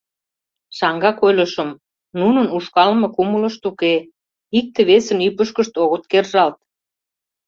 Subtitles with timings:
[0.77, 1.69] Шаҥгак ойлышым:
[2.19, 3.95] нунын ушкалыме кумылышт уке,
[4.57, 6.57] икте-весын ӱпышкышт огыт кержалт...